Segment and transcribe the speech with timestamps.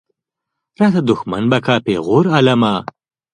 [0.79, 2.73] راته دښمن به کا پېغور عالمه.